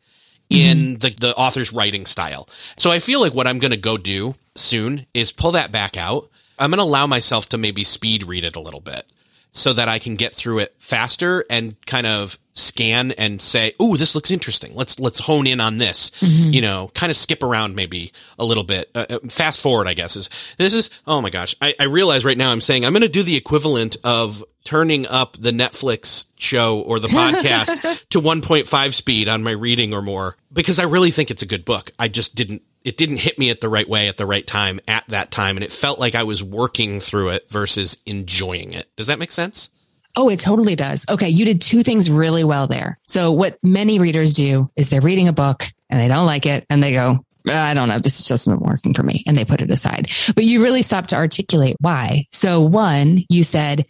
[0.49, 0.93] in mm-hmm.
[0.99, 2.47] the, the author's writing style.
[2.77, 5.97] So I feel like what I'm going to go do soon is pull that back
[5.97, 6.29] out.
[6.57, 9.11] I'm going to allow myself to maybe speed read it a little bit
[9.51, 13.95] so that I can get through it faster and kind of scan and say, "Oh,
[13.95, 14.75] this looks interesting.
[14.75, 16.53] Let's let's hone in on this." Mm-hmm.
[16.53, 18.89] You know, kind of skip around maybe a little bit.
[18.93, 20.89] Uh, uh, fast forward, I guess is this is.
[21.07, 23.35] Oh my gosh, I, I realize right now I'm saying I'm going to do the
[23.35, 29.51] equivalent of turning up the Netflix show or the podcast to 1.5 speed on my
[29.51, 31.91] reading or more because I really think it's a good book.
[31.97, 34.79] I just didn't it didn't hit me at the right way at the right time
[34.87, 38.89] at that time and it felt like I was working through it versus enjoying it.
[38.95, 39.69] Does that make sense?
[40.15, 41.05] Oh, it totally does.
[41.07, 42.97] Okay, you did two things really well there.
[43.05, 46.65] So what many readers do is they're reading a book and they don't like it
[46.71, 49.23] and they go, ah, I don't know, this just is just not working for me
[49.27, 50.09] and they put it aside.
[50.33, 52.25] But you really stopped to articulate why.
[52.31, 53.85] So one, you said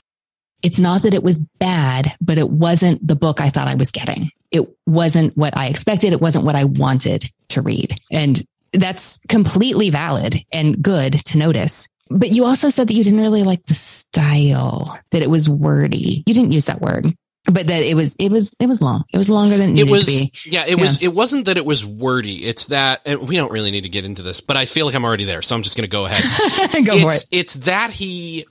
[0.61, 3.91] it's not that it was bad, but it wasn't the book I thought I was
[3.91, 4.29] getting.
[4.51, 6.11] It wasn't what I expected.
[6.11, 7.97] It wasn't what I wanted to read.
[8.11, 11.87] And that's completely valid and good to notice.
[12.09, 16.23] But you also said that you didn't really like the style, that it was wordy.
[16.25, 17.13] You didn't use that word,
[17.45, 19.03] but that it was, it was, it was long.
[19.13, 20.09] It was longer than it, it was.
[20.45, 20.75] Yeah, it yeah.
[20.75, 22.45] was, it wasn't that it was wordy.
[22.45, 24.95] It's that, and we don't really need to get into this, but I feel like
[24.95, 25.43] I'm already there.
[25.43, 26.75] So I'm just going to go ahead.
[26.75, 27.25] And go it's, for it.
[27.31, 28.47] It's that he,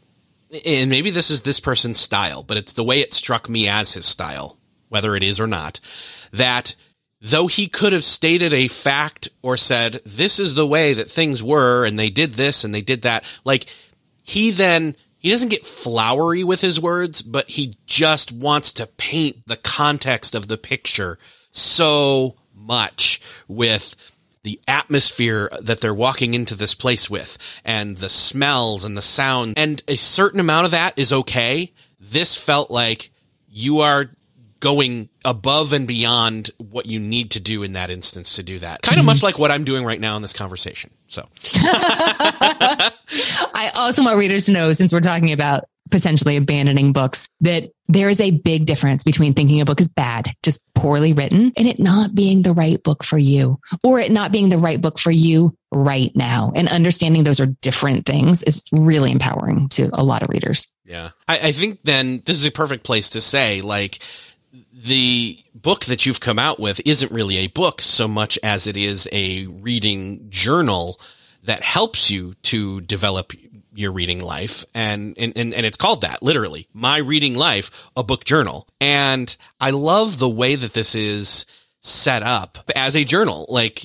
[0.65, 3.93] and maybe this is this person's style, but it's the way it struck me as
[3.93, 4.57] his style,
[4.89, 5.81] whether it is or not,
[6.33, 6.77] that
[7.21, 11.43] though he could have stated a fact or said, this is the way that things
[11.43, 13.67] were and they did this and they did that, like
[14.23, 19.47] he then, he doesn't get flowery with his words, but he just wants to paint
[19.47, 21.19] the context of the picture
[21.51, 23.97] so much with
[24.45, 29.55] the atmosphere that they're walking into this place with and the smells and the sound.
[29.57, 31.73] And a certain amount of that is okay.
[31.99, 33.11] This felt like
[33.49, 34.11] you are
[34.61, 38.83] going above and beyond what you need to do in that instance to do that.
[38.83, 39.07] Kind of mm-hmm.
[39.07, 40.91] much like what I'm doing right now in this conversation.
[41.09, 42.91] So I
[43.77, 48.21] also want readers to know, since we're talking about potentially abandoning books that there is
[48.21, 52.15] a big difference between thinking a book is bad, just poorly written, and it not
[52.15, 55.57] being the right book for you, or it not being the right book for you
[55.73, 56.53] right now.
[56.55, 60.67] And understanding those are different things is really empowering to a lot of readers.
[60.85, 61.11] Yeah.
[61.27, 64.01] I, I think then this is a perfect place to say, like,
[64.87, 68.77] the book that you've come out with isn't really a book so much as it
[68.77, 71.01] is a reading journal
[71.43, 73.33] that helps you to develop
[73.75, 74.65] your reading life.
[74.75, 78.69] And, and and and it's called that literally my reading life a book journal.
[78.81, 81.47] And i love the way that this is
[81.81, 83.47] set up as a journal.
[83.49, 83.85] Like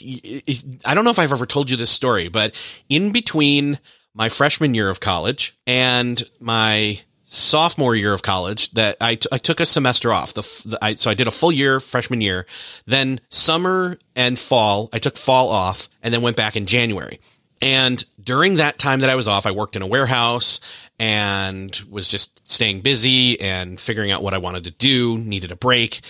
[0.86, 2.54] i don't know if i've ever told you this story but
[2.90, 3.80] in between
[4.14, 7.00] my freshman year of college and my
[7.34, 10.36] sophomore year of college that I, t- I took a semester off.
[10.36, 12.46] The, the I, so I did a full year freshman year,
[12.86, 14.90] then summer and fall.
[14.94, 17.20] I took fall off and then went back in January.
[17.60, 20.60] And during that time that I was off, I worked in a warehouse
[21.00, 25.56] and was just staying busy and figuring out what I wanted to do, needed a
[25.56, 26.02] break.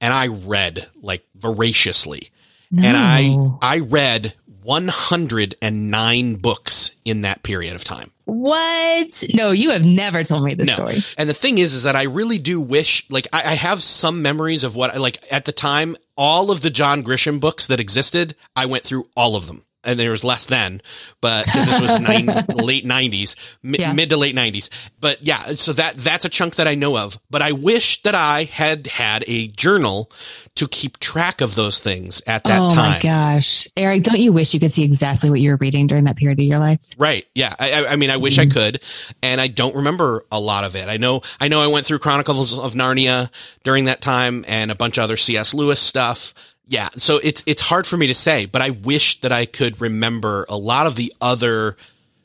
[0.00, 2.30] And I read like voraciously.
[2.70, 2.88] No.
[2.88, 4.34] And I, I read
[4.64, 8.10] 109 books in that period of time.
[8.24, 9.24] What?
[9.34, 10.74] No, you have never told me this no.
[10.74, 10.96] story.
[11.18, 14.22] And the thing is, is that I really do wish, like, I, I have some
[14.22, 18.34] memories of what, like, at the time, all of the John Grisham books that existed,
[18.56, 20.80] I went through all of them and there was less then,
[21.20, 23.92] but because this was nine, late nineties, mi- yeah.
[23.92, 24.70] mid to late nineties.
[25.00, 28.14] But yeah, so that, that's a chunk that I know of, but I wish that
[28.14, 30.10] I had had a journal
[30.56, 32.78] to keep track of those things at that oh time.
[32.78, 33.66] Oh my gosh.
[33.76, 36.38] Eric, don't you wish you could see exactly what you were reading during that period
[36.38, 36.80] of your life?
[36.96, 37.26] Right.
[37.34, 37.54] Yeah.
[37.58, 38.50] I, I mean, I wish mm-hmm.
[38.50, 38.82] I could,
[39.22, 40.88] and I don't remember a lot of it.
[40.88, 43.30] I know, I know I went through Chronicles of Narnia
[43.64, 45.54] during that time and a bunch of other C.S.
[45.54, 46.34] Lewis stuff
[46.66, 49.80] yeah, so it's it's hard for me to say, but I wish that I could
[49.80, 51.76] remember a lot of the other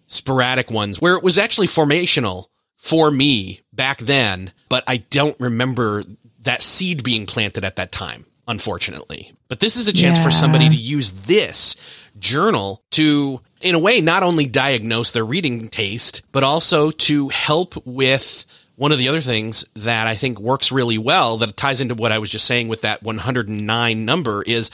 [0.08, 2.46] sporadic ones where it was actually formational
[2.78, 6.04] for me back then, but I don't remember
[6.44, 9.34] that seed being planted at that time, unfortunately.
[9.50, 10.24] But this is a chance yeah.
[10.24, 11.76] for somebody to use this
[12.18, 17.86] journal to in a way not only diagnose their reading taste, but also to help
[17.86, 18.46] with
[18.80, 22.14] one of the other things that I think works really well that ties into what
[22.14, 24.72] I was just saying with that 109 number is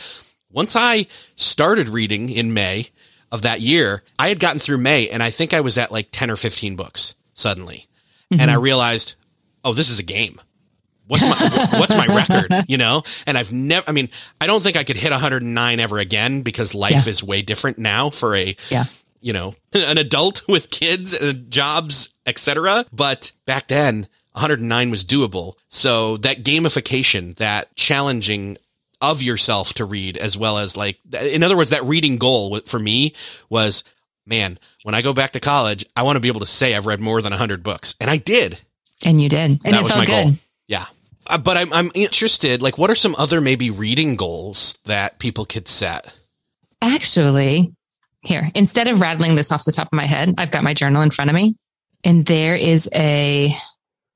[0.52, 2.90] once I started reading in May
[3.32, 6.10] of that year, I had gotten through May and I think I was at like
[6.12, 7.88] 10 or 15 books suddenly.
[8.32, 8.42] Mm-hmm.
[8.42, 9.16] And I realized,
[9.64, 10.40] oh, this is a game.
[11.08, 13.02] What's my what's my record, you know?
[13.26, 16.76] And I've never I mean, I don't think I could hit 109 ever again because
[16.76, 17.10] life yeah.
[17.10, 18.84] is way different now for a yeah
[19.20, 22.86] you know, an adult with kids and jobs, etc.
[22.92, 25.54] But back then, 109 was doable.
[25.70, 28.58] So that gamification, that challenging
[29.02, 32.80] of yourself to read as well as like, in other words, that reading goal for
[32.80, 33.14] me
[33.50, 33.84] was,
[34.26, 36.86] man, when I go back to college, I want to be able to say I've
[36.86, 37.96] read more than 100 books.
[38.00, 38.58] And I did.
[39.06, 39.60] And you did.
[39.64, 40.26] And that it felt good.
[40.26, 40.34] Goal.
[40.68, 40.86] Yeah.
[41.28, 45.46] Uh, but I'm, I'm interested, like, what are some other maybe reading goals that people
[45.46, 46.14] could set?
[46.82, 47.74] Actually,
[48.28, 51.02] here, instead of rattling this off the top of my head, I've got my journal
[51.02, 51.56] in front of me.
[52.04, 53.56] And there is a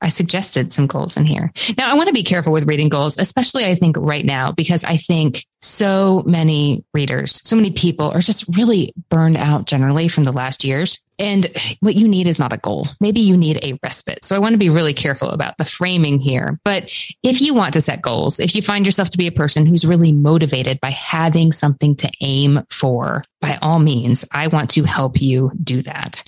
[0.02, 1.52] I suggested some goals in here.
[1.78, 4.84] Now, I want to be careful with reading goals, especially I think right now, because
[4.84, 10.24] I think so many readers, so many people are just really burned out generally from
[10.24, 11.00] the last years.
[11.20, 11.48] And
[11.82, 12.88] what you need is not a goal.
[13.02, 14.24] Maybe you need a respite.
[14.24, 16.58] So I want to be really careful about the framing here.
[16.64, 19.66] But if you want to set goals, if you find yourself to be a person
[19.66, 24.84] who's really motivated by having something to aim for, by all means, I want to
[24.84, 26.24] help you do that.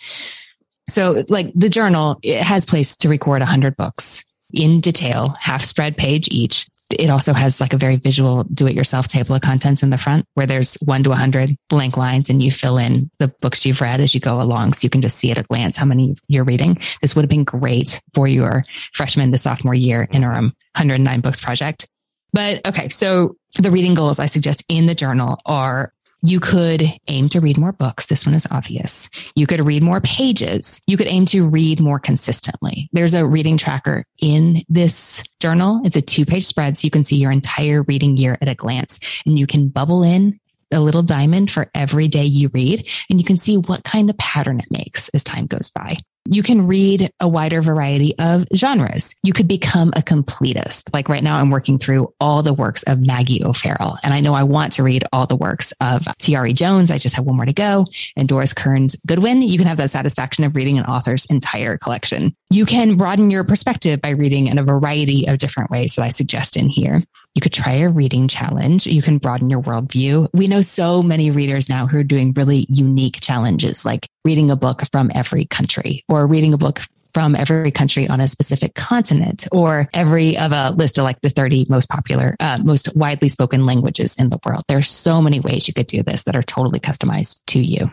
[0.92, 5.96] So like the journal, it has place to record 100 books in detail, half spread
[5.96, 6.68] page each.
[7.00, 9.98] It also has like a very visual do it yourself table of contents in the
[9.98, 13.80] front where there's one to 100 blank lines and you fill in the books you've
[13.80, 14.74] read as you go along.
[14.74, 16.78] So you can just see at a glance how many you're reading.
[17.02, 21.88] This would have been great for your freshman to sophomore year interim 109 books project.
[22.34, 22.90] But okay.
[22.90, 27.58] So the reading goals I suggest in the journal are you could aim to read
[27.58, 28.06] more books.
[28.06, 29.10] This one is obvious.
[29.36, 30.82] You could read more pages.
[30.88, 32.90] You could aim to read more consistently.
[32.94, 35.82] There's a reading tracker in this journal.
[35.84, 36.78] It's a two page spread.
[36.78, 40.04] So you can see your entire reading year at a glance and you can bubble
[40.04, 40.40] in
[40.72, 44.18] a little diamond for every day you read and you can see what kind of
[44.18, 45.98] pattern it makes as time goes by.
[46.26, 49.16] You can read a wider variety of genres.
[49.24, 50.94] You could become a completist.
[50.94, 53.98] Like right now, I'm working through all the works of Maggie O'Farrell.
[54.04, 56.92] And I know I want to read all the works of Tayari Jones.
[56.92, 57.86] I just have one more to go.
[58.16, 59.42] And Doris Kearns Goodwin.
[59.42, 62.36] You can have that satisfaction of reading an author's entire collection.
[62.52, 66.10] You can broaden your perspective by reading in a variety of different ways that I
[66.10, 67.00] suggest in here.
[67.36, 68.88] You could try a reading challenge.
[68.88, 70.30] You can broaden your worldview.
[70.34, 74.56] We know so many readers now who are doing really unique challenges, like reading a
[74.56, 76.82] book from every country or reading a book
[77.14, 81.30] from every country on a specific continent or every of a list of like the
[81.30, 84.64] 30 most popular, uh, most widely spoken languages in the world.
[84.68, 87.92] There's so many ways you could do this that are totally customized to you.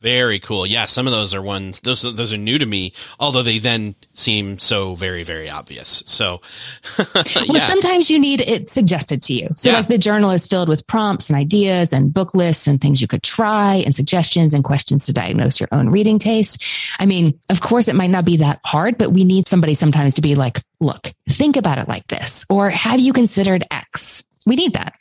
[0.00, 0.66] Very cool.
[0.66, 3.94] Yeah, some of those are ones those those are new to me, although they then
[4.14, 6.02] seem so very very obvious.
[6.06, 6.40] So,
[6.98, 7.66] well, yeah.
[7.66, 9.50] sometimes you need it suggested to you.
[9.56, 9.76] So, yeah.
[9.76, 13.08] like the journal is filled with prompts and ideas and book lists and things you
[13.08, 16.64] could try and suggestions and questions to diagnose your own reading taste.
[16.98, 20.14] I mean, of course, it might not be that hard, but we need somebody sometimes
[20.14, 24.56] to be like, "Look, think about it like this," or "Have you considered X?" We
[24.56, 24.94] need that.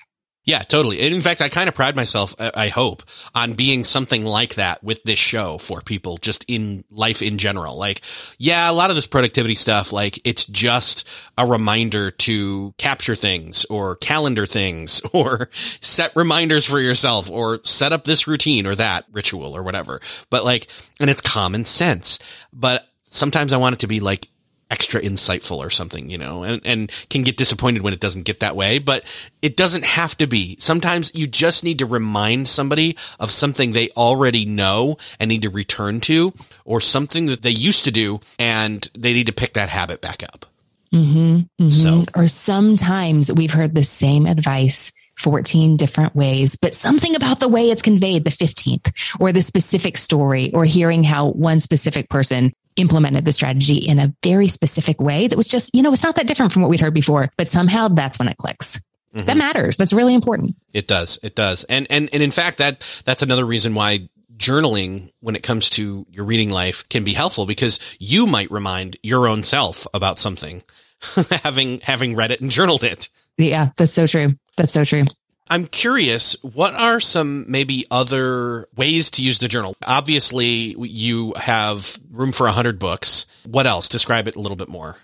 [0.46, 1.00] Yeah, totally.
[1.02, 3.04] And in fact, I kind of pride myself, uh, I hope,
[3.36, 7.76] on being something like that with this show for people just in life in general.
[7.78, 8.02] Like,
[8.40, 13.66] yeah, a lot of this productivity stuff, like it's just a reminder to capture things
[13.66, 15.50] or calendar things or
[15.82, 20.02] set reminders for yourself or set up this routine or that ritual or whatever.
[20.32, 20.68] But like,
[21.00, 22.18] and it's common sense,
[22.52, 24.26] but sometimes I want it to be like
[24.70, 28.40] extra insightful or something, you know, and, and can get disappointed when it doesn't get
[28.40, 29.04] that way, but
[29.42, 30.56] it doesn't have to be.
[30.60, 35.50] Sometimes you just need to remind somebody of something they already know and need to
[35.50, 36.34] return to
[36.66, 40.24] or something that they used to do and they need to pick that habit back
[40.24, 40.46] up.
[40.94, 41.70] Mm-hmm, mm-hmm.
[41.70, 47.48] So, or sometimes we've heard the same advice 14 different ways, but something about the
[47.48, 52.54] way it's conveyed, the 15th, or the specific story, or hearing how one specific person
[52.80, 56.16] implemented the strategy in a very specific way that was just, you know, it's not
[56.16, 58.80] that different from what we'd heard before, but somehow that's when it clicks.
[59.14, 59.26] Mm-hmm.
[59.26, 59.78] That matters.
[59.78, 60.56] That's really important.
[60.74, 61.20] It does.
[61.24, 61.64] It does.
[61.66, 66.06] And, and, and in fact, that, that's another reason why journaling when it comes to
[66.10, 70.64] your reading life can be helpful because you might remind your own self about something
[71.44, 73.10] having, having read it and journaled it.
[73.38, 74.36] Yeah, that's so true.
[74.58, 75.06] That's so true.
[75.50, 79.76] I'm curious, what are some maybe other ways to use the journal?
[79.86, 83.26] Obviously, you have room for 100 books.
[83.46, 83.90] What else?
[83.90, 84.98] Describe it a little bit more.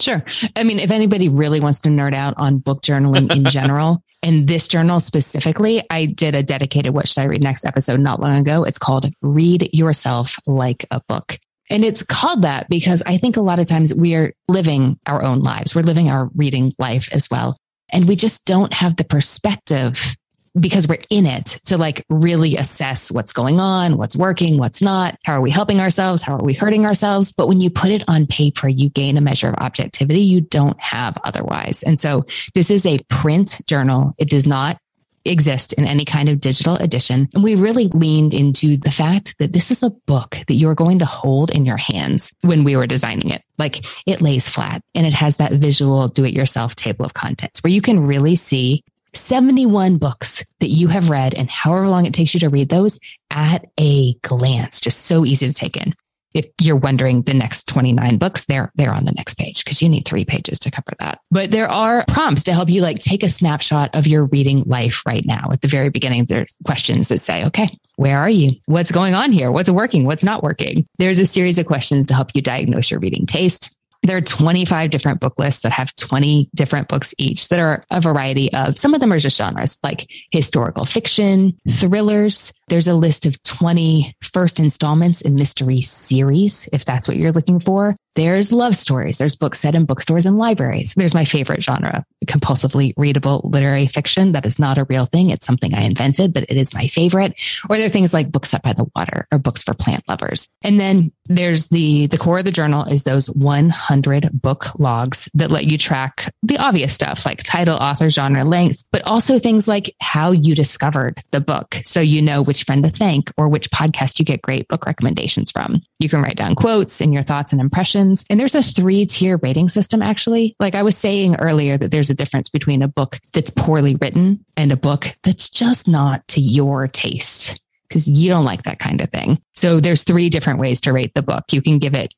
[0.00, 0.24] Sure.
[0.56, 4.46] I mean, if anybody really wants to nerd out on book journaling in general, and
[4.46, 8.40] this journal specifically, I did a dedicated What Should I Read Next episode not long
[8.40, 8.64] ago.
[8.64, 11.38] It's called Read Yourself Like a Book.
[11.68, 15.22] And it's called that because I think a lot of times we are living our
[15.22, 15.74] own lives.
[15.74, 17.56] We're living our reading life as well.
[17.92, 20.16] And we just don't have the perspective
[20.58, 25.16] because we're in it to like really assess what's going on, what's working, what's not.
[25.24, 26.22] How are we helping ourselves?
[26.22, 27.32] How are we hurting ourselves?
[27.32, 30.78] But when you put it on paper, you gain a measure of objectivity you don't
[30.80, 31.82] have otherwise.
[31.82, 32.24] And so
[32.54, 34.14] this is a print journal.
[34.18, 34.78] It does not
[35.24, 37.28] exist in any kind of digital edition.
[37.34, 40.98] And we really leaned into the fact that this is a book that you're going
[41.00, 43.42] to hold in your hands when we were designing it.
[43.58, 47.62] Like it lays flat and it has that visual do it yourself table of contents
[47.62, 48.82] where you can really see
[49.14, 52.98] 71 books that you have read and however long it takes you to read those
[53.30, 55.94] at a glance, just so easy to take in
[56.34, 59.88] if you're wondering the next 29 books, they're, they're on the next page because you
[59.88, 61.20] need three pages to cover that.
[61.30, 65.02] But there are prompts to help you like take a snapshot of your reading life
[65.06, 65.48] right now.
[65.52, 68.52] At the very beginning, there's questions that say, okay, where are you?
[68.66, 69.52] What's going on here?
[69.52, 70.04] What's working?
[70.04, 70.86] What's not working?
[70.98, 73.76] There's a series of questions to help you diagnose your reading taste.
[74.02, 78.00] There are 25 different book lists that have 20 different books each that are a
[78.00, 82.52] variety of, some of them are just genres like historical fiction, thrillers.
[82.68, 87.60] There's a list of 20 first installments in mystery series, if that's what you're looking
[87.60, 87.96] for.
[88.14, 89.18] There's love stories.
[89.18, 90.94] There's books set in bookstores and libraries.
[90.94, 94.32] There's my favorite genre, compulsively readable literary fiction.
[94.32, 95.30] That is not a real thing.
[95.30, 97.40] It's something I invented, but it is my favorite.
[97.70, 100.48] Or there are things like books set by the water or books for plant lovers.
[100.60, 105.50] And then there's the, the core of the journal is those 100 book logs that
[105.50, 109.94] let you track the obvious stuff like title, author, genre, length, but also things like
[110.00, 111.76] how you discovered the book.
[111.84, 115.50] So you know which friend to thank or which podcast you get great book recommendations
[115.50, 115.80] from.
[115.98, 119.38] You can write down quotes and your thoughts and impressions and there's a three tier
[119.42, 120.56] rating system, actually.
[120.60, 124.44] Like I was saying earlier, that there's a difference between a book that's poorly written
[124.56, 129.00] and a book that's just not to your taste because you don't like that kind
[129.00, 129.40] of thing.
[129.54, 131.52] So there's three different ways to rate the book.
[131.52, 132.14] You can give it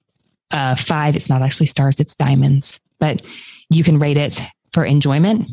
[0.79, 1.17] five.
[1.17, 3.23] It's not actually stars, it's diamonds, but
[3.71, 4.41] you can rate it
[4.73, 5.49] for enjoyment,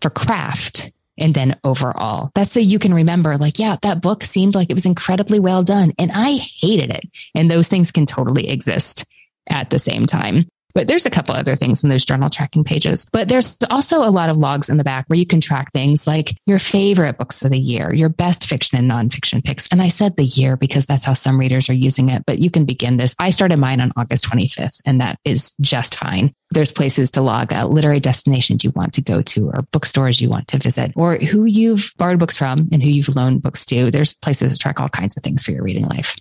[0.00, 2.30] for craft, and then overall.
[2.34, 5.62] That's so you can remember, like, yeah, that book seemed like it was incredibly well
[5.62, 7.04] done and I hated it.
[7.34, 9.04] And those things can totally exist
[9.48, 10.46] at the same time.
[10.74, 13.06] But there's a couple other things in those journal tracking pages.
[13.12, 16.06] But there's also a lot of logs in the back where you can track things
[16.06, 19.68] like your favorite books of the year, your best fiction and nonfiction picks.
[19.68, 22.50] And I said the year because that's how some readers are using it, but you
[22.50, 23.14] can begin this.
[23.20, 26.34] I started mine on August 25th, and that is just fine.
[26.50, 30.28] There's places to log out literary destinations you want to go to or bookstores you
[30.28, 33.90] want to visit or who you've borrowed books from and who you've loaned books to.
[33.92, 36.16] There's places to track all kinds of things for your reading life.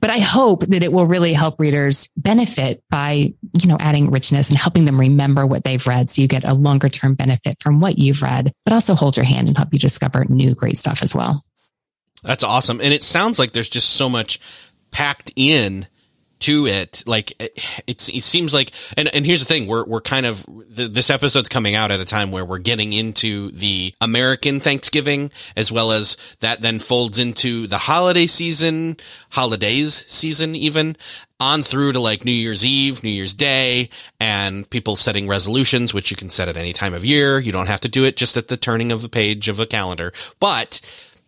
[0.00, 4.50] But I hope that it will really help readers benefit by, you know, adding richness
[4.50, 6.10] and helping them remember what they've read.
[6.10, 9.24] So you get a longer term benefit from what you've read, but also hold your
[9.24, 11.42] hand and help you discover new great stuff as well.
[12.22, 12.80] That's awesome.
[12.80, 14.38] And it sounds like there's just so much
[14.90, 15.86] packed in
[16.40, 17.02] to it.
[17.06, 17.32] Like
[17.86, 19.66] it's, it seems like, and, and here's the thing.
[19.66, 23.50] We're, we're kind of, this episode's coming out at a time where we're getting into
[23.50, 28.96] the American Thanksgiving as well as that then folds into the holiday season,
[29.30, 30.96] holidays season even
[31.38, 36.10] on through to like New Year's Eve, New Year's Day, and people setting resolutions, which
[36.10, 37.38] you can set at any time of year.
[37.38, 39.66] You don't have to do it just at the turning of the page of a
[39.66, 40.80] calendar, but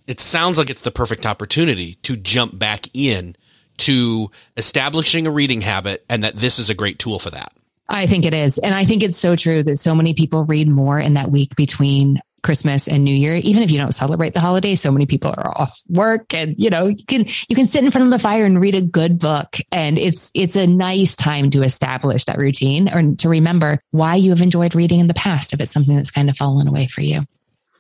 [0.06, 3.36] it sounds like it's the perfect opportunity to jump back in
[3.78, 7.52] to establishing a reading habit and that this is a great tool for that.
[7.88, 8.58] I think it is.
[8.58, 11.56] And I think it's so true that so many people read more in that week
[11.56, 13.36] between Christmas and New Year.
[13.36, 16.70] Even if you don't celebrate the holiday, so many people are off work and you
[16.70, 19.18] know, you can you can sit in front of the fire and read a good
[19.18, 19.56] book.
[19.72, 24.30] And it's it's a nice time to establish that routine or to remember why you
[24.30, 27.00] have enjoyed reading in the past if it's something that's kind of fallen away for
[27.00, 27.22] you.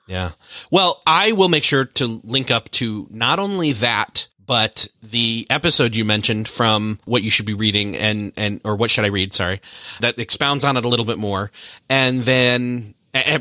[0.06, 0.30] Yeah.
[0.70, 5.94] Well, I will make sure to link up to not only that but the episode
[5.94, 9.32] you mentioned from what you should be reading and and or what should I read?
[9.32, 9.60] Sorry,
[10.00, 11.52] that expounds on it a little bit more,
[11.88, 12.94] and then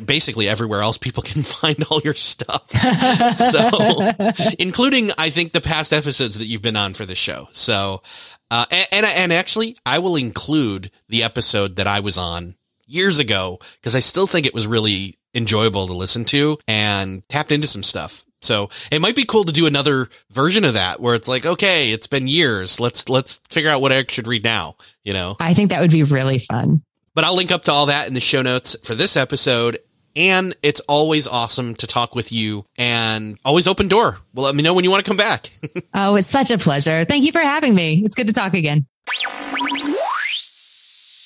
[0.05, 2.69] basically everywhere else people can find all your stuff.
[3.35, 4.11] so,
[4.59, 7.47] including I think the past episodes that you've been on for the show.
[7.53, 8.03] So,
[8.51, 12.55] uh, and, and and actually, I will include the episode that I was on
[12.85, 17.53] years ago because I still think it was really enjoyable to listen to and tapped
[17.53, 18.25] into some stuff.
[18.41, 21.91] So it might be cool to do another version of that where it's like, okay,
[21.91, 22.79] it's been years.
[22.79, 24.75] Let's let's figure out what Eric should read now.
[25.03, 26.83] You know, I think that would be really fun.
[27.15, 29.79] But I'll link up to all that in the show notes for this episode.
[30.15, 34.19] And it's always awesome to talk with you and always open door.
[34.33, 35.49] Well, let me know when you want to come back.
[35.93, 37.05] oh, it's such a pleasure.
[37.05, 38.01] Thank you for having me.
[38.03, 38.85] It's good to talk again.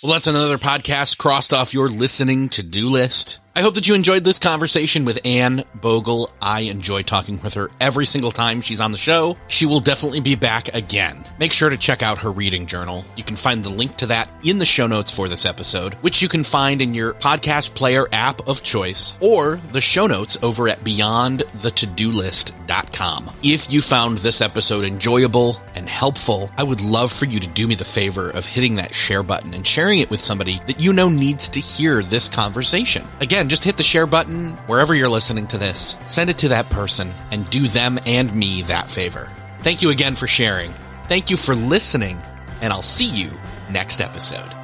[0.01, 3.41] Well, that's another podcast crossed off your listening to do list.
[3.54, 6.32] I hope that you enjoyed this conversation with Anne Bogel.
[6.41, 9.36] I enjoy talking with her every single time she's on the show.
[9.49, 11.26] She will definitely be back again.
[11.38, 13.04] Make sure to check out her reading journal.
[13.18, 16.22] You can find the link to that in the show notes for this episode, which
[16.22, 20.70] you can find in your podcast player app of choice or the show notes over
[20.70, 23.32] at beyondthetodolist.com.
[23.43, 27.68] If you found this episode enjoyable and helpful, I would love for you to do
[27.68, 30.93] me the favor of hitting that share button and sharing it with somebody that you
[30.93, 33.06] know needs to hear this conversation.
[33.20, 35.98] Again, just hit the share button wherever you're listening to this.
[36.08, 39.32] Send it to that person and do them and me that favor.
[39.60, 40.72] Thank you again for sharing.
[41.06, 42.18] Thank you for listening,
[42.62, 43.32] and I'll see you
[43.70, 44.61] next episode.